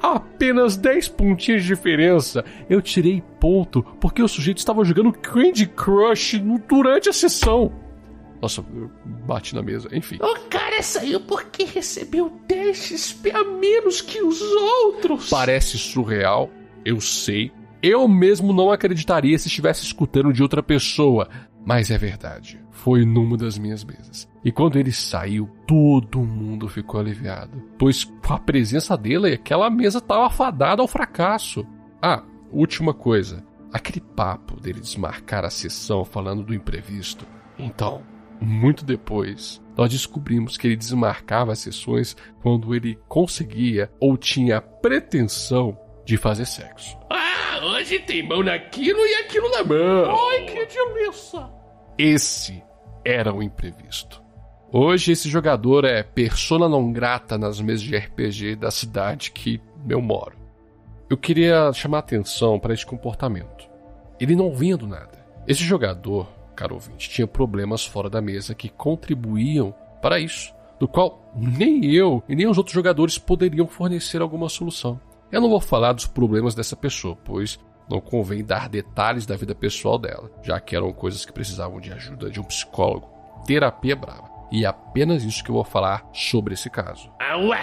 Apenas 0.02 0.78
10 0.78 1.08
pontinhos 1.10 1.64
de 1.64 1.68
diferença. 1.70 2.44
Eu 2.70 2.82
tirei 2.82 3.24
ponto 3.40 3.82
porque 4.00 4.22
o 4.22 4.28
sujeito 4.28 4.58
estava 4.58 4.84
jogando 4.84 5.12
Candy 5.14 5.66
Crush 5.68 6.40
durante 6.68 7.10
a 7.10 7.14
sessão. 7.14 7.72
Nossa, 8.42 8.64
eu 8.76 8.92
bati 9.26 9.56
na 9.56 9.62
mesa, 9.62 9.90
enfim. 9.92 10.18
O 10.22 10.36
cara 10.50 10.84
saiu 10.84 11.20
porque 11.22 11.64
recebeu 11.64 12.32
10 12.48 12.78
XP 12.78 13.32
a 13.32 13.44
menos 13.44 14.02
que 14.02 14.22
os 14.22 14.40
outros. 14.42 15.30
Parece 15.30 15.78
surreal, 15.78 16.50
eu 16.84 17.02
sei. 17.02 17.52
Eu 17.82 18.08
mesmo 18.08 18.52
não 18.52 18.72
acreditaria 18.72 19.38
se 19.38 19.48
estivesse 19.48 19.84
escutando 19.84 20.34
de 20.34 20.44
outra 20.44 20.62
pessoa, 20.62 21.30
mas 21.66 21.90
é 21.90 21.98
verdade. 21.98 22.62
Foi 22.70 23.04
numa 23.04 23.36
das 23.36 23.58
minhas 23.58 23.84
mesas. 23.84 24.30
E 24.44 24.52
quando 24.52 24.78
ele 24.78 24.92
saiu, 24.92 25.50
todo 25.66 26.22
mundo 26.22 26.70
ficou 26.70 27.00
aliviado, 27.00 27.62
pois 27.78 28.04
com 28.04 28.34
a 28.34 28.40
presença 28.40 28.96
dele, 28.96 29.34
aquela 29.34 29.70
mesa 29.70 29.98
estava 29.98 30.30
fadada 30.30 30.82
ao 30.82 30.88
fracasso. 30.88 31.66
Ah, 32.00 32.24
última 32.52 32.94
coisa. 32.94 33.44
Aquele 33.74 34.00
papo 34.00 34.60
dele 34.62 34.80
desmarcar 34.80 35.44
a 35.44 35.50
sessão 35.50 36.06
falando 36.06 36.44
do 36.44 36.54
imprevisto. 36.54 37.26
Então, 37.58 38.04
muito 38.40 38.86
depois, 38.86 39.62
nós 39.76 39.90
descobrimos 39.90 40.58
que 40.58 40.68
ele 40.68 40.76
desmarcava 40.76 41.52
as 41.52 41.60
sessões 41.60 42.16
quando 42.42 42.76
ele 42.76 42.98
conseguia 43.08 43.92
ou 44.00 44.16
tinha 44.16 44.62
pretensão 44.62 45.78
de 46.06 46.18
fazer 46.18 46.46
sexo. 46.46 46.98
Ah, 47.10 47.60
hoje 47.66 48.00
tem 48.00 48.22
mão 48.22 48.44
naquilo 48.44 49.00
e 49.00 49.16
aquilo 49.16 49.50
na 49.50 49.64
mão. 49.64 50.30
Ai, 50.30 50.46
que 50.46 50.66
delícia! 50.66 51.50
Esse 51.98 52.64
era 53.04 53.34
o 53.34 53.42
imprevisto. 53.42 54.24
Hoje 54.72 55.12
esse 55.14 55.30
jogador 55.30 55.86
é 55.86 56.04
persona 56.04 56.68
não 56.68 56.92
grata 56.92 57.38
nas 57.38 57.60
mesas 57.62 57.82
de 57.82 57.96
RPG 57.96 58.56
da 58.56 58.70
cidade 58.70 59.32
que 59.32 59.62
eu 59.88 60.02
moro. 60.02 60.38
Eu 61.10 61.18
queria 61.18 61.72
chamar 61.72 62.00
atenção 62.00 62.60
para 62.60 62.74
esse 62.74 62.86
comportamento. 62.86 63.70
Ele 64.20 64.36
não 64.36 64.54
vinha 64.54 64.76
do 64.76 64.88
nada. 64.88 65.26
Esse 65.48 65.64
jogador, 65.64 66.28
caro 66.56 66.76
ouvinte, 66.76 67.10
tinha 67.10 67.28
problemas 67.28 67.86
fora 67.86 68.10
da 68.10 68.22
mesa 68.22 68.56
que 68.56 68.68
contribuíam 68.68 69.74
para 70.02 70.20
isso, 70.20 70.54
do 70.80 70.88
qual 70.88 71.32
nem 71.36 71.86
eu 71.86 72.24
e 72.28 72.36
nem 72.36 72.48
os 72.48 72.58
outros 72.58 72.74
jogadores 72.74 73.18
poderiam 73.18 73.68
fornecer 73.68 74.22
alguma 74.22 74.50
solução. 74.50 75.00
Eu 75.32 75.42
não 75.42 75.50
vou 75.50 75.60
falar 75.60 75.94
dos 75.94 76.06
problemas 76.06 76.56
dessa 76.56 76.76
pessoa, 76.76 77.16
pois 77.16 77.60
não 77.90 78.00
convém 78.00 78.44
dar 78.44 78.70
detalhes 78.70 79.26
da 79.26 79.36
vida 79.36 79.54
pessoal 79.54 79.98
dela, 79.98 80.32
já 80.44 80.60
que 80.60 80.76
eram 80.76 80.92
coisas 80.92 81.26
que 81.26 81.34
precisavam 81.34 81.80
de 81.80 81.92
ajuda 81.92 82.30
de 82.30 82.40
um 82.40 82.44
psicólogo. 82.44 83.10
Terapia 83.46 83.96
brava. 83.96 84.30
E 84.52 84.64
é 84.64 84.68
apenas 84.68 85.24
isso 85.24 85.44
que 85.44 85.50
eu 85.50 85.56
vou 85.56 85.64
falar 85.64 86.08
sobre 86.14 86.54
esse 86.54 86.70
caso. 86.70 87.12
Ah, 87.20 87.38
ué? 87.38 87.62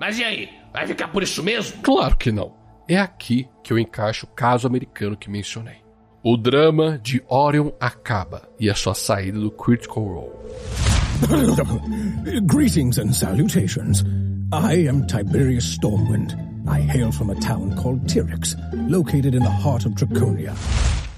Mas 0.00 0.18
e 0.18 0.24
aí? 0.24 0.48
Vai 0.72 0.86
ficar 0.86 1.08
por 1.08 1.22
isso 1.22 1.42
mesmo? 1.42 1.82
Claro 1.82 2.16
que 2.16 2.32
não. 2.32 2.54
É 2.88 2.98
aqui 2.98 3.48
que 3.62 3.72
eu 3.72 3.78
encaixo 3.78 4.26
o 4.26 4.28
caso 4.28 4.66
americano 4.66 5.16
que 5.16 5.30
mencionei. 5.30 5.82
O 6.24 6.36
drama 6.36 6.98
de 6.98 7.22
Orion 7.28 7.70
acaba 7.80 8.48
e 8.58 8.70
a 8.70 8.74
sua 8.74 8.94
saída 8.94 9.38
do 9.38 9.50
Critical 9.50 10.04
Role. 10.04 10.32
Greetings 12.46 12.98
and 12.98 13.12
salutations. 13.12 14.04
I 14.52 14.88
am 14.88 15.06
Tiberius 15.06 15.64
Stormwind. 15.64 16.51
I 16.66 16.80
hail 16.80 17.10
from 17.10 17.30
a 17.30 17.34
town 17.34 17.74
called 17.74 18.06
Tyrix, 18.06 18.56
located 18.88 19.34
in 19.34 19.42
the 19.42 19.50
heart 19.50 19.84
of 19.86 19.94
Draconia. 19.94 20.52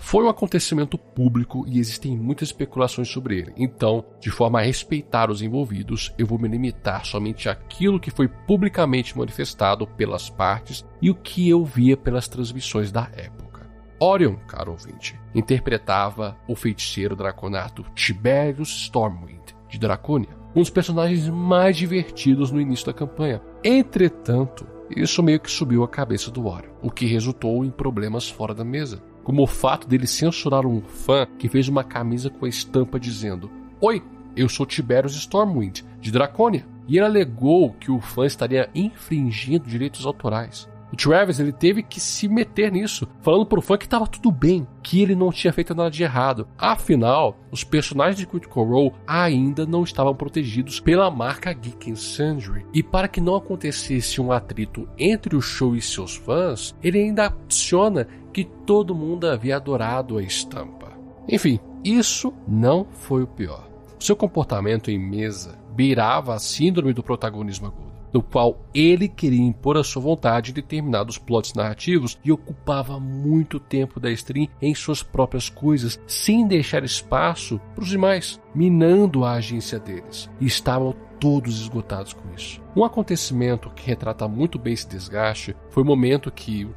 Foi 0.01 0.25
um 0.25 0.29
acontecimento 0.29 0.97
público 0.97 1.65
e 1.67 1.79
existem 1.79 2.17
muitas 2.17 2.49
especulações 2.49 3.09
sobre 3.09 3.39
ele. 3.39 3.53
Então, 3.57 4.05
de 4.21 4.31
forma 4.31 4.61
a 4.61 4.63
respeitar 4.63 5.31
os 5.31 5.43
envolvidos, 5.43 6.15
eu 6.17 6.27
vou 6.27 6.39
me 6.39 6.49
limitar 6.49 7.05
somente 7.05 7.49
àquilo 7.49 8.01
que 8.01 8.11
foi 8.11 8.29
publicamente 8.29 9.17
manifestado 9.19 9.87
pelas 9.87 10.31
partes 10.31 10.85
e 11.03 11.11
o 11.11 11.15
que 11.15 11.49
eu 11.49 11.65
via 11.65 11.97
pelas 11.97 12.29
transmissões 12.29 12.91
da 12.91 13.11
época. 13.15 13.69
Orion, 14.01 14.37
caro 14.47 14.73
ouvinte, 14.73 15.19
interpretava 15.35 16.37
o 16.49 16.55
feiticeiro 16.55 17.17
draconato 17.17 17.85
Tiberius 17.95 18.71
Stormwind, 18.71 19.55
de 19.69 19.79
Draconia, 19.79 20.37
um 20.55 20.61
dos 20.61 20.71
personagens 20.71 21.29
mais 21.29 21.77
divertidos 21.77 22.51
no 22.51 22.61
início 22.61 22.87
da 22.87 22.93
campanha. 22.93 23.43
Entretanto, 23.65 24.74
isso 24.91 25.23
meio 25.23 25.41
que 25.41 25.51
subiu 25.51 25.83
a 25.83 25.89
cabeça 25.89 26.31
do 26.31 26.47
Orion, 26.47 26.71
o 26.83 26.91
que 26.91 27.07
resultou 27.07 27.65
em 27.65 27.71
problemas 27.71 28.29
fora 28.29 28.55
da 28.55 28.65
mesa 28.65 29.03
como 29.25 29.43
o 29.43 29.47
fato 29.47 29.89
dele 29.89 30.07
censurar 30.07 30.67
um 30.67 30.83
fã 30.83 31.27
que 31.39 31.49
fez 31.49 31.67
uma 31.67 31.83
camisa 31.83 32.29
com 32.29 32.45
a 32.45 32.49
estampa 32.49 33.01
dizendo: 33.01 33.51
Oi, 33.81 34.03
eu 34.37 34.49
sou 34.49 34.67
Tiberius 34.67 35.17
Stormwind, 35.17 35.83
de 36.01 36.13
Draconia. 36.13 36.67
E 36.87 36.99
ele 36.99 37.07
alegou 37.07 37.73
que 37.73 37.91
o 37.91 37.99
fã 37.99 38.27
estaria 38.27 38.69
infringindo 38.75 39.67
direitos 39.67 40.05
autorais. 40.05 40.69
O 40.95 40.97
Travis 40.97 41.41
ele 41.41 41.51
teve 41.51 41.83
que 41.83 41.99
se 41.99 42.29
meter 42.29 42.71
nisso, 42.71 43.09
falando 43.21 43.47
pro 43.47 43.61
fã 43.61 43.77
que 43.77 43.85
estava 43.85 44.07
tudo 44.07 44.31
bem, 44.31 44.65
que 44.81 45.03
ele 45.03 45.17
não 45.17 45.33
tinha 45.33 45.53
feito 45.53 45.75
nada 45.75 45.91
de 45.91 46.05
errado. 46.05 46.47
Afinal, 46.57 47.37
os 47.51 47.65
personagens 47.65 48.17
de 48.17 48.29
Critical 48.29 48.65
Role 48.65 48.93
ainda 49.05 49.67
não 49.67 49.83
estavam 49.83 50.15
protegidos 50.15 50.79
pela 50.79 51.11
marca 51.11 51.53
Geek 51.53 51.97
Sundry. 51.97 52.65
E 52.73 52.81
para 52.81 53.09
que 53.09 53.21
não 53.21 53.35
acontecesse 53.35 54.21
um 54.21 54.31
atrito 54.31 54.89
entre 54.97 55.35
o 55.35 55.43
show 55.43 55.75
e 55.75 55.83
seus 55.83 56.15
fãs, 56.15 56.77
ele 56.81 57.01
ainda 57.01 57.27
adiciona 57.27 58.07
que 58.33 58.45
todo 58.45 58.95
mundo 58.95 59.27
havia 59.27 59.57
adorado 59.57 60.17
a 60.17 60.23
estampa. 60.23 60.93
Enfim, 61.29 61.59
isso 61.85 62.33
não 62.47 62.87
foi 62.89 63.25
o 63.25 63.27
pior. 63.27 63.69
Seu 63.99 64.15
comportamento 64.15 64.93
em 64.93 64.99
mesa 64.99 65.59
beirava 65.75 66.35
a 66.35 66.39
síndrome 66.39 66.93
do 66.93 67.03
protagonismo 67.03 67.67
agudo, 67.67 67.94
no 68.15 68.23
qual 68.23 68.65
ele 68.73 69.09
queria 69.09 69.43
impor 69.43 69.77
a 69.77 69.83
sua 69.83 70.01
vontade 70.01 70.53
em 70.53 70.55
determinados 70.55 71.19
plots 71.19 71.53
narrativos 71.53 72.17
e 72.25 72.31
ocupava 72.31 73.01
muito 73.01 73.59
tempo 73.59 73.99
da 73.99 74.11
stream 74.13 74.47
em 74.63 74.73
suas 74.73 75.03
próprias 75.03 75.49
coisas, 75.51 75.99
sem 76.07 76.47
deixar 76.47 76.85
espaço 76.85 77.61
para 77.75 77.83
os 77.83 77.91
demais, 77.91 78.41
minando 78.55 79.25
a 79.25 79.33
agência 79.33 79.81
deles. 79.81 80.31
E 80.41 80.47
estavam 80.47 80.95
todos 81.19 81.61
esgotados 81.61 82.13
com 82.13 82.23
isso. 82.37 82.61
Um 82.77 82.85
acontecimento 82.85 83.71
que 83.71 83.87
retrata 83.87 84.29
muito 84.29 84.59
bem 84.59 84.75
esse 84.75 84.87
desgaste 84.87 85.57
foi 85.71 85.83
o 85.83 85.87
momento 85.87 86.31
que 86.31 86.67
o 86.67 86.75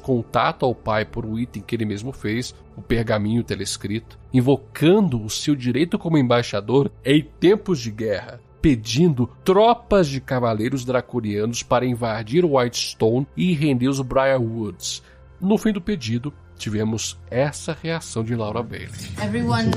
contata 0.00 0.64
ao 0.64 0.74
pai 0.74 1.04
por 1.04 1.26
um 1.26 1.38
item 1.38 1.62
que 1.62 1.74
ele 1.74 1.84
mesmo 1.84 2.12
fez, 2.12 2.54
o 2.76 2.82
pergaminho 2.82 3.42
telescrito, 3.42 4.18
invocando 4.32 5.22
o 5.22 5.28
seu 5.28 5.54
direito 5.56 5.98
como 5.98 6.16
embaixador 6.16 6.90
em 7.04 7.22
tempos 7.40 7.80
de 7.80 7.90
guerra, 7.90 8.40
pedindo 8.62 9.28
tropas 9.44 10.08
de 10.08 10.20
cavaleiros 10.20 10.84
draconianos 10.84 11.64
para 11.64 11.84
invadir 11.84 12.44
Whitestone 12.44 13.26
e 13.36 13.52
render 13.52 13.88
os 13.88 14.00
Briarwoods. 14.00 15.02
No 15.40 15.58
fim 15.58 15.72
do 15.72 15.80
pedido, 15.80 16.32
tivemos 16.56 17.18
essa 17.28 17.76
reação 17.82 18.22
de 18.22 18.36
Laura 18.36 18.62
Bailey. 18.62 18.88
Everyone 19.20 19.68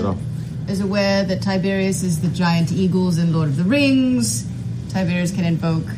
is 0.70 0.80
aware 0.80 1.26
that 1.26 1.42
Tiberius 1.42 2.04
is 2.04 2.20
the 2.20 2.30
giant 2.30 2.72
eagles 2.72 3.18
in 3.18 3.34
Lord 3.34 3.50
of 3.50 3.58
the 3.58 3.68
Rings. 3.68 4.46
Tiberius 4.94 5.32
can 5.32 5.46
invoke 5.46 5.92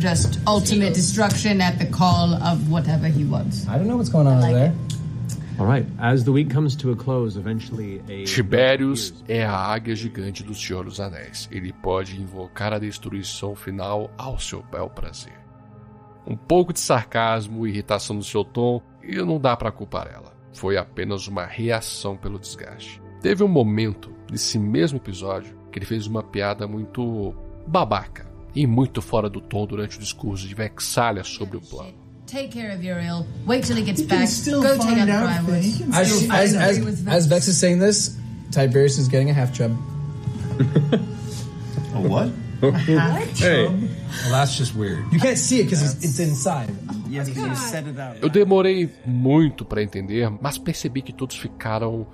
just 0.00 0.38
ultimate 0.46 0.92
destruction 0.92 1.60
at 1.60 1.78
the 1.78 1.86
call 1.86 2.34
of 2.34 2.68
whatever 2.68 3.06
he 3.06 3.24
wants. 3.24 3.66
I 3.68 3.78
don't 3.78 3.86
know 3.86 3.96
what's 3.96 4.10
going 4.10 4.26
on 4.26 4.42
over 4.42 4.52
there. 4.52 4.72
All 4.72 4.93
right. 5.58 5.86
As 5.98 6.24
the 6.24 6.32
week 6.32 6.52
comes 6.52 6.74
to 6.76 6.90
a 6.90 6.96
close, 6.96 7.36
eventually 7.38 8.02
a 8.08 8.24
Tiberius 8.24 9.14
é 9.28 9.44
a 9.44 9.56
águia 9.56 9.94
gigante 9.94 10.42
do 10.42 10.54
Senhor 10.54 10.84
dos 10.84 10.98
Anéis. 10.98 11.48
Ele 11.50 11.72
pode 11.72 12.20
invocar 12.20 12.72
a 12.72 12.78
destruição 12.78 13.54
final 13.54 14.10
ao 14.18 14.38
seu 14.38 14.62
bel 14.62 14.90
prazer. 14.90 15.38
Um 16.26 16.36
pouco 16.36 16.72
de 16.72 16.80
sarcasmo 16.80 17.66
e 17.66 17.70
irritação 17.70 18.16
no 18.16 18.22
seu 18.22 18.44
tom, 18.44 18.82
e 19.02 19.16
não 19.16 19.38
dá 19.38 19.56
para 19.56 19.70
culpar 19.70 20.08
ela. 20.12 20.34
Foi 20.52 20.76
apenas 20.76 21.28
uma 21.28 21.44
reação 21.44 22.16
pelo 22.16 22.38
desgaste. 22.38 23.00
Teve 23.20 23.44
um 23.44 23.48
momento 23.48 24.10
nesse 24.30 24.58
mesmo 24.58 24.98
episódio 24.98 25.56
que 25.70 25.78
ele 25.78 25.86
fez 25.86 26.06
uma 26.06 26.22
piada 26.22 26.66
muito 26.66 27.34
babaca 27.66 28.26
e 28.54 28.66
muito 28.66 29.02
fora 29.02 29.28
do 29.28 29.40
tom 29.40 29.66
durante 29.66 29.96
o 29.96 30.00
discurso 30.00 30.46
de 30.46 30.54
Vexalia 30.54 31.24
sobre 31.24 31.56
o 31.56 31.60
plano. 31.60 32.03
Take 32.34 32.50
care 32.50 32.72
of 32.72 32.82
Uriel. 32.82 33.24
Wait 33.46 33.62
till 33.62 33.76
he 33.76 33.84
gets 33.84 34.02
back. 34.02 34.26
still 34.26 34.60
Go 34.60 34.76
take 34.76 34.98
out 34.98 35.06
the 35.46 35.72
can 35.78 35.94
As, 35.94 36.28
as, 36.28 36.54
as, 36.56 36.78
Vex. 36.78 37.06
as 37.06 37.26
Vex 37.26 37.46
is 37.46 37.56
saying 37.60 37.78
this, 37.78 38.18
Tiberius 38.50 38.98
is 38.98 39.06
getting 39.06 39.30
a 39.30 39.32
half 39.32 39.52
chub. 39.52 39.70
A 41.94 42.00
what? 42.00 42.32
Ei, 43.40 43.68
Well, 43.68 44.32
that's 44.32 44.56
just 44.56 44.74
weird. 44.74 45.04
You 45.12 45.20
can't 45.20 45.38
see 45.38 45.60
it 45.60 45.64
because 45.66 45.94
it's 46.02 46.18
inside. 46.18 46.70
Yes, 47.08 47.28
because 47.28 47.72
you 47.72 47.90
it 47.92 48.00
out. 48.00 48.16
eu 48.20 48.28
demorei 48.28 48.90
muito 49.06 49.64
para 49.64 49.80
entender, 49.80 50.28
mas 50.40 50.58
percebi 50.58 51.02
que 51.02 51.12
todos 51.12 51.36
ficaram 51.36 52.04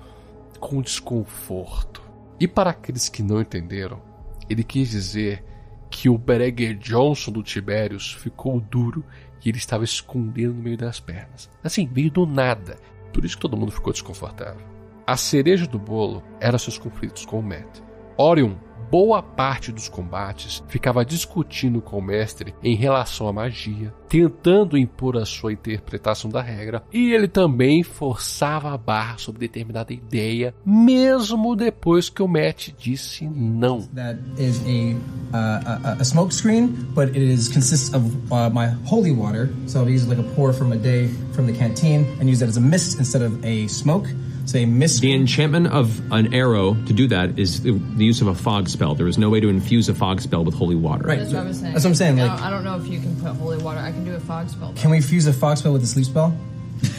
com 0.59 0.83
desconforto. 0.83 1.99
E 2.39 2.47
para 2.47 2.69
aqueles 2.69 3.09
que 3.09 3.23
não 3.23 3.41
entenderam, 3.41 3.99
ele 4.47 4.63
quis 4.63 4.91
dizer 4.91 5.43
que 5.89 6.09
o 6.09 6.17
Bereger 6.17 6.77
Johnson 6.77 7.31
do 7.31 7.41
Tiberius 7.41 8.13
ficou 8.13 8.61
duro 8.61 9.03
e 9.43 9.49
ele 9.49 9.57
estava 9.57 9.83
escondendo 9.83 10.53
no 10.53 10.63
meio 10.63 10.77
das 10.77 10.99
pernas. 10.99 11.49
Assim, 11.63 11.87
veio 11.91 12.11
do 12.11 12.25
nada. 12.25 12.77
Por 13.13 13.25
isso 13.25 13.35
que 13.35 13.41
todo 13.41 13.57
mundo 13.57 13.71
ficou 13.71 13.91
desconfortável. 13.91 14.65
A 15.05 15.17
cereja 15.17 15.67
do 15.67 15.79
bolo 15.79 16.23
eram 16.39 16.57
seus 16.57 16.77
conflitos 16.77 17.25
com 17.25 17.39
o 17.39 17.43
Matt. 17.43 17.81
Orion 18.17 18.55
boa 18.91 19.23
parte 19.23 19.71
dos 19.71 19.87
combates 19.87 20.61
ficava 20.67 21.05
discutindo 21.05 21.81
com 21.81 21.97
o 21.97 22.01
mestre 22.01 22.53
em 22.61 22.75
relação 22.75 23.25
à 23.25 23.31
magia, 23.31 23.93
tentando 24.09 24.77
impor 24.77 25.15
a 25.15 25.25
sua 25.25 25.53
interpretação 25.53 26.29
da 26.29 26.41
regra, 26.41 26.83
e 26.91 27.13
ele 27.13 27.29
também 27.29 27.83
forçava 27.83 28.73
a 28.73 28.77
barra 28.77 29.17
sobre 29.17 29.39
determinada 29.39 29.93
ideia, 29.93 30.53
mesmo 30.65 31.55
depois 31.55 32.09
que 32.09 32.21
o 32.21 32.27
Matt 32.27 32.71
disse 32.77 33.25
não. 33.25 33.81
That 33.95 34.19
is 34.37 34.61
a 34.65 35.11
uh, 35.31 35.61
a, 35.83 35.97
a 35.99 36.03
smoke 36.03 36.33
screen, 36.33 36.67
but 36.93 37.15
it 37.15 37.19
is 37.19 37.47
consists 37.47 37.93
of 37.93 38.05
uh, 38.29 38.49
my 38.49 38.75
holy 38.85 39.13
water. 39.13 39.49
So 39.67 39.79
I'll 39.79 39.89
use 39.89 40.05
like 40.05 40.19
a 40.19 40.35
pour 40.35 40.51
from 40.51 40.73
a 40.73 40.77
day 40.77 41.07
from 41.31 41.45
the 41.47 41.53
canteen 41.53 42.05
and 42.19 42.29
use 42.29 42.39
that 42.39 42.49
as 42.49 42.57
a 42.57 42.61
mist 42.61 42.99
instead 42.99 43.21
of 43.21 43.43
a 43.45 43.67
smoke. 43.67 44.07
Say 44.45 44.65
mist. 44.65 45.01
The 45.01 45.13
enchantment 45.13 45.67
of 45.67 45.99
an 46.11 46.33
arrow 46.33 46.73
to 46.73 46.93
do 46.93 47.07
that 47.07 47.39
is 47.39 47.61
the, 47.61 47.71
the 47.71 48.03
use 48.03 48.21
of 48.21 48.27
a 48.27 48.35
fog 48.35 48.67
spell. 48.67 48.95
There 48.95 49.07
is 49.07 49.17
no 49.17 49.29
way 49.29 49.39
to 49.39 49.47
infuse 49.49 49.87
a 49.87 49.93
fog 49.95 50.19
spell 50.19 50.43
with 50.43 50.55
holy 50.55 50.75
water. 50.75 51.03
Right. 51.07 51.19
That's 51.19 51.31
what 51.31 51.43
I 51.43 51.45
was 51.47 51.59
saying. 51.59 51.73
That's 51.73 51.85
what 51.85 51.89
I'm 51.91 51.95
saying, 51.95 52.19
I 52.19 52.23
like- 52.27 52.37
don't, 52.37 52.47
I 52.47 52.49
don't 52.49 52.63
know 52.63 52.75
if 52.77 52.87
you 52.87 52.99
can 52.99 53.15
put 53.21 53.33
holy 53.35 53.57
water. 53.59 53.79
I 53.79 53.91
can 53.91 54.03
do 54.03 54.13
a 54.15 54.19
fog 54.19 54.49
spell. 54.49 54.73
Can 54.75 54.89
we 54.91 54.99
fuse 55.01 55.27
a 55.27 55.33
fog 55.33 55.57
spell 55.57 55.73
with 55.73 55.83
a 55.83 55.87
sleep 55.87 56.05
spell? 56.05 56.35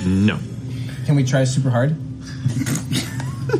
No. 0.06 0.38
Can 1.06 1.16
we 1.16 1.24
try 1.24 1.44
super 1.44 1.70
hard? 1.70 1.96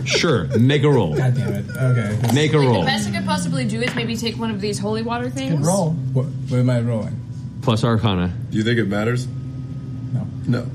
Sure. 0.05 0.45
Make 0.59 0.85
a 0.85 0.89
roll. 0.91 1.15
God 1.17 1.35
damn 1.37 1.53
it. 1.53 1.67
Okay. 1.71 2.33
Make 2.35 2.53
a 2.55 2.59
Like, 2.59 2.67
roll. 2.67 2.81
the 2.81 2.87
best 2.87 3.09
I 3.09 3.12
could 3.12 3.25
possibly 3.27 3.65
do 3.67 3.81
is 3.83 3.95
maybe 3.95 4.17
take 4.17 4.39
one 4.39 4.51
of 4.51 4.61
these 4.61 4.79
holy 4.79 5.03
water 5.03 5.29
things. 5.29 5.55
Good 5.57 5.67
roll. 5.67 5.91
What, 5.91 6.25
what 6.27 6.59
am 6.61 6.71
I 6.71 6.81
rolling? 6.81 7.21
Plus 7.62 7.85
Arcana. 7.85 8.33
Do 8.51 8.57
you 8.59 8.65
think 8.65 8.79
it 8.79 8.87
matters? 8.87 9.27
No. 10.12 10.27
No. 10.47 10.67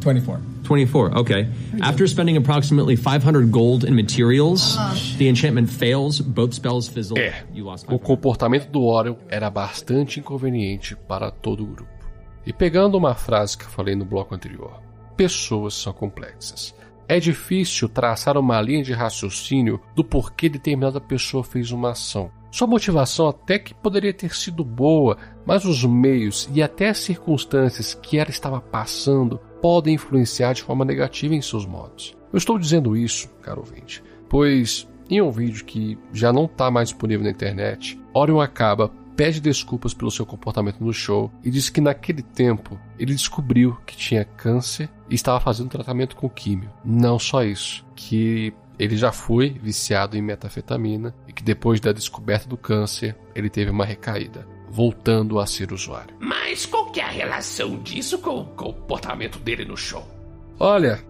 24. 0.00 0.40
24. 0.64 1.18
Okay. 1.20 1.48
After 1.80 2.06
spending 2.08 2.36
approximately 2.36 2.96
500 2.96 3.50
gold 3.50 3.84
in 3.84 3.94
materials, 3.94 4.76
the 5.18 5.28
enchantment 5.28 5.68
fails. 5.68 6.20
Both 6.20 6.54
spells 6.54 6.88
fizzle. 6.88 7.18
É, 7.18 7.44
You 7.54 7.64
lost 7.64 7.86
o 7.88 7.98
comportamento 7.98 8.68
do 8.70 8.82
Orion 8.84 9.16
era 9.28 9.50
bastante 9.50 10.20
inconveniente 10.20 10.96
para 10.96 11.30
todo 11.30 11.62
o 11.62 11.66
grupo. 11.66 11.92
E 12.46 12.52
pegando 12.52 12.96
uma 12.96 13.14
frase 13.14 13.56
que 13.56 13.64
eu 13.64 13.70
falei 13.70 13.94
no 13.94 14.04
bloco 14.04 14.34
anterior, 14.34 14.80
pessoas 15.16 15.74
são 15.74 15.92
complexas. 15.92 16.74
É 17.06 17.20
difícil 17.20 17.88
traçar 17.88 18.36
uma 18.36 18.60
linha 18.60 18.82
de 18.82 18.92
raciocínio 18.92 19.80
do 19.94 20.02
porquê 20.02 20.48
determinada 20.48 21.00
pessoa 21.00 21.44
fez 21.44 21.70
uma 21.70 21.90
ação. 21.90 22.30
Sua 22.50 22.66
motivação 22.66 23.28
até 23.28 23.58
que 23.58 23.74
poderia 23.74 24.12
ter 24.12 24.34
sido 24.34 24.64
boa, 24.64 25.18
mas 25.44 25.64
os 25.64 25.84
meios 25.84 26.48
e 26.54 26.62
até 26.62 26.88
as 26.88 26.98
circunstâncias 26.98 27.94
que 27.94 28.16
ela 28.16 28.30
estava 28.30 28.60
passando 28.60 29.40
podem 29.64 29.94
influenciar 29.94 30.52
de 30.52 30.62
forma 30.62 30.84
negativa 30.84 31.34
em 31.34 31.40
seus 31.40 31.64
modos. 31.64 32.14
Eu 32.30 32.36
estou 32.36 32.58
dizendo 32.58 32.94
isso, 32.94 33.30
caro 33.40 33.60
ouvinte, 33.60 34.04
pois 34.28 34.86
em 35.08 35.22
um 35.22 35.30
vídeo 35.30 35.64
que 35.64 35.98
já 36.12 36.30
não 36.30 36.44
está 36.44 36.70
mais 36.70 36.90
disponível 36.90 37.24
na 37.24 37.30
internet, 37.30 37.98
Orion 38.12 38.40
acaba 38.40 38.92
pede 39.16 39.40
desculpas 39.40 39.94
pelo 39.94 40.10
seu 40.10 40.26
comportamento 40.26 40.84
no 40.84 40.92
show 40.92 41.32
e 41.42 41.50
diz 41.50 41.70
que 41.70 41.80
naquele 41.80 42.20
tempo 42.20 42.78
ele 42.98 43.14
descobriu 43.14 43.78
que 43.86 43.96
tinha 43.96 44.22
câncer 44.22 44.90
e 45.08 45.14
estava 45.14 45.40
fazendo 45.40 45.70
tratamento 45.70 46.14
com 46.14 46.28
químio. 46.28 46.70
Não 46.84 47.18
só 47.18 47.42
isso, 47.42 47.86
que 47.96 48.52
ele 48.78 48.98
já 48.98 49.12
foi 49.12 49.48
viciado 49.48 50.14
em 50.14 50.20
metafetamina 50.20 51.14
e 51.26 51.32
que 51.32 51.42
depois 51.42 51.80
da 51.80 51.90
descoberta 51.90 52.46
do 52.46 52.58
câncer 52.58 53.16
ele 53.34 53.48
teve 53.48 53.70
uma 53.70 53.86
recaída, 53.86 54.46
voltando 54.74 55.38
a 55.38 55.46
ser 55.46 55.72
usuário. 55.72 56.16
Mas 56.18 56.66
qual 56.66 56.90
que 56.90 56.98
é 56.98 57.04
a 57.04 57.08
relação 57.08 57.78
disso 57.78 58.18
com 58.18 58.40
o 58.40 58.44
comportamento 58.44 59.38
dele 59.38 59.64
no 59.64 59.76
show? 59.76 60.04
Olha, 60.58 61.00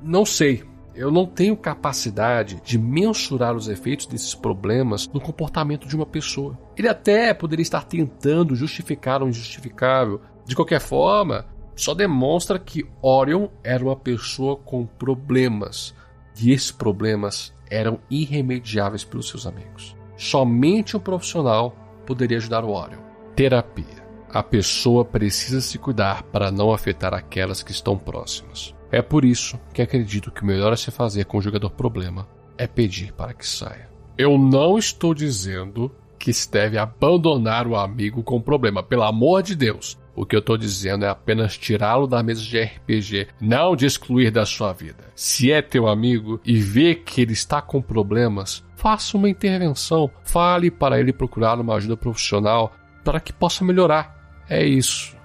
não 0.00 0.24
sei. 0.24 0.62
Eu 0.94 1.10
não 1.10 1.26
tenho 1.26 1.56
capacidade 1.56 2.60
de 2.64 2.78
mensurar 2.78 3.56
os 3.56 3.66
efeitos 3.66 4.06
desses 4.06 4.32
problemas 4.32 5.08
no 5.08 5.20
comportamento 5.20 5.88
de 5.88 5.96
uma 5.96 6.06
pessoa. 6.06 6.56
Ele 6.76 6.86
até 6.86 7.34
poderia 7.34 7.62
estar 7.62 7.84
tentando 7.84 8.54
justificar 8.54 9.22
o 9.22 9.28
injustificável. 9.28 10.20
De 10.46 10.54
qualquer 10.54 10.80
forma, 10.80 11.46
só 11.74 11.94
demonstra 11.94 12.60
que 12.60 12.86
Orion 13.02 13.48
era 13.64 13.84
uma 13.84 13.96
pessoa 13.96 14.56
com 14.56 14.86
problemas. 14.86 15.94
E 16.40 16.52
esses 16.52 16.70
problemas 16.70 17.52
eram 17.68 17.98
irremediáveis 18.08 19.02
pelos 19.02 19.28
seus 19.28 19.46
amigos. 19.46 19.96
Somente 20.16 20.96
um 20.96 21.00
profissional 21.00 21.74
poderia 22.06 22.38
ajudar 22.38 22.64
o 22.64 22.72
Orion. 22.72 23.00
Terapia. 23.34 24.00
A 24.28 24.42
pessoa 24.42 25.04
precisa 25.04 25.60
se 25.60 25.78
cuidar 25.78 26.22
para 26.24 26.50
não 26.50 26.72
afetar 26.72 27.12
aquelas 27.14 27.62
que 27.62 27.72
estão 27.72 27.98
próximas. 27.98 28.74
É 28.92 29.02
por 29.02 29.24
isso 29.24 29.58
que 29.72 29.82
acredito 29.82 30.30
que 30.30 30.42
o 30.42 30.46
melhor 30.46 30.72
a 30.72 30.76
se 30.76 30.90
fazer 30.90 31.24
com 31.24 31.38
o 31.38 31.42
jogador 31.42 31.70
problema 31.70 32.28
é 32.56 32.66
pedir 32.66 33.12
para 33.12 33.34
que 33.34 33.46
saia. 33.46 33.88
Eu 34.18 34.36
não 34.36 34.76
estou 34.76 35.14
dizendo 35.14 35.90
que 36.18 36.32
se 36.32 36.50
deve 36.50 36.76
abandonar 36.76 37.66
o 37.66 37.74
amigo 37.74 38.22
com 38.22 38.40
problema, 38.40 38.82
pelo 38.82 39.04
amor 39.04 39.42
de 39.42 39.54
Deus. 39.54 39.98
O 40.20 40.26
que 40.26 40.36
eu 40.36 40.40
estou 40.40 40.58
dizendo 40.58 41.06
é 41.06 41.08
apenas 41.08 41.56
tirá-lo 41.56 42.06
da 42.06 42.22
mesa 42.22 42.42
de 42.42 42.60
RPG, 42.60 43.28
não 43.40 43.74
de 43.74 43.86
excluir 43.86 44.30
da 44.30 44.44
sua 44.44 44.70
vida. 44.70 45.04
Se 45.14 45.50
é 45.50 45.62
teu 45.62 45.88
amigo 45.88 46.38
e 46.44 46.60
vê 46.60 46.94
que 46.94 47.22
ele 47.22 47.32
está 47.32 47.62
com 47.62 47.80
problemas, 47.80 48.62
faça 48.76 49.16
uma 49.16 49.30
intervenção, 49.30 50.10
fale 50.22 50.70
para 50.70 51.00
ele 51.00 51.10
procurar 51.10 51.58
uma 51.58 51.74
ajuda 51.76 51.96
profissional 51.96 52.70
para 53.02 53.18
que 53.18 53.32
possa 53.32 53.64
melhorar. 53.64 54.14
É 54.46 54.62
isso. 54.62 55.16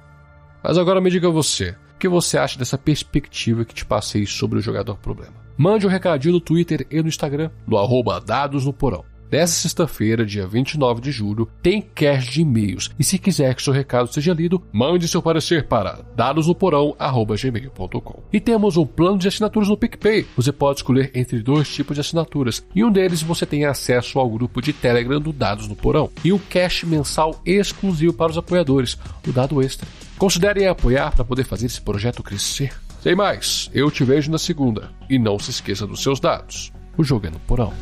Mas 0.63 0.77
agora 0.77 1.01
me 1.01 1.12
diga 1.12 1.29
você, 1.29 1.75
o 1.93 1.99
que 1.99 2.08
você 2.08 2.38
acha 2.38 2.58
dessa 2.58 2.77
perspectiva 2.77 3.65
que 3.65 3.75
te 3.75 3.86
passei 3.86 4.25
sobre 4.25 4.60
o 4.60 4.62
jogador 4.62 4.95
problema? 4.95 5.36
Mande 5.58 5.86
um 5.86 5.89
recadinho 5.89 6.36
no 6.36 6.39
Twitter 6.39 6.88
e 6.89 7.01
no 7.01 7.10
Instagram, 7.10 7.51
no 7.67 7.77
arroba 7.77 8.21
Dados 8.21 8.65
no 8.65 8.71
Porão. 8.71 9.03
Nessa 9.31 9.53
sexta-feira, 9.53 10.25
dia 10.25 10.45
29 10.45 11.01
de 11.01 11.11
julho, 11.11 11.49
tem 11.61 11.81
cast 11.81 12.31
de 12.31 12.41
e-mails. 12.41 12.91
E 12.97 13.03
se 13.03 13.17
quiser 13.17 13.55
que 13.55 13.61
seu 13.61 13.73
recado 13.73 14.13
seja 14.13 14.33
lido, 14.33 14.61
mande 14.71 15.07
seu 15.07 15.21
parecer 15.21 15.67
para 15.67 15.99
dadosnoporão.gmail.com. 16.15 18.23
E 18.31 18.39
temos 18.39 18.77
um 18.77 18.85
plano 18.85 19.17
de 19.17 19.27
assinaturas 19.27 19.67
no 19.67 19.77
PicPay. 19.77 20.25
Você 20.35 20.51
pode 20.51 20.79
escolher 20.79 21.11
entre 21.15 21.41
dois 21.41 21.67
tipos 21.67 21.95
de 21.95 22.01
assinaturas. 22.01 22.63
E 22.73 22.83
um 22.83 22.91
deles 22.91 23.23
você 23.23 23.45
tem 23.45 23.65
acesso 23.65 24.19
ao 24.19 24.29
grupo 24.29 24.61
de 24.61 24.71
Telegram 24.71 25.19
do 25.19 25.33
Dados 25.33 25.67
no 25.67 25.75
Porão. 25.75 26.09
E 26.23 26.31
um 26.31 26.39
cast 26.39 26.85
mensal 26.85 27.41
exclusivo 27.45 28.13
para 28.13 28.31
os 28.31 28.38
apoiadores, 28.38 28.97
o 29.27 29.31
Dado 29.31 29.61
Extra. 29.61 29.88
Considerem 30.17 30.67
apoiar 30.67 31.11
para 31.11 31.25
poder 31.25 31.43
fazer 31.43 31.65
esse 31.65 31.81
projeto 31.81 32.23
crescer. 32.23 32.73
Sem 33.01 33.15
mais, 33.15 33.69
eu 33.73 33.91
te 33.91 34.03
vejo 34.03 34.31
na 34.31 34.38
segunda. 34.38 34.91
E 35.09 35.19
não 35.19 35.38
se 35.38 35.51
esqueça 35.51 35.85
dos 35.85 36.01
seus 36.01 36.19
dados. 36.19 36.71
O 36.97 37.03
jogo 37.03 37.27
é 37.27 37.29
no 37.29 37.39
porão. 37.39 37.73